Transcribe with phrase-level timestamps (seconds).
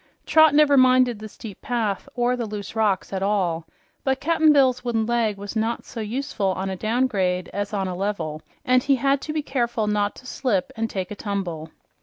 [0.25, 3.67] Trot never minded the steep path or the loose rocks at all,
[4.03, 7.93] but Cap'n Bill's wooden leg was not so useful on a downgrade as on a
[7.93, 11.69] level, and he had to be careful not to slip and take a tumble.